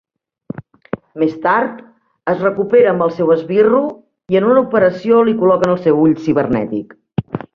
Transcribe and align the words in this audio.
Més 1.23 1.33
tard, 1.43 1.83
es 2.33 2.41
recupera 2.45 2.93
amb 2.93 3.05
el 3.07 3.13
seu 3.19 3.33
esbirro 3.35 3.83
i 4.35 4.41
en 4.41 4.49
una 4.53 4.65
operació 4.69 5.23
li 5.29 5.39
col·loquen 5.43 5.75
el 5.77 5.81
seu 5.87 6.03
ull 6.07 6.19
cibernètic. 6.27 6.99